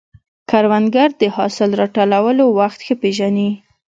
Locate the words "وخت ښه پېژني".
2.59-3.49